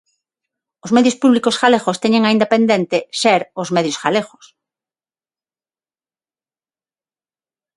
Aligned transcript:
Os 0.85 0.93
medios 0.95 1.19
públicos 1.21 1.59
galegos 1.63 1.99
teñen 2.03 2.23
aínda 2.25 2.51
pendente 2.53 2.97
ser 3.21 3.41
os 3.61 3.69
medios 3.75 4.01
galegos. 4.03 4.45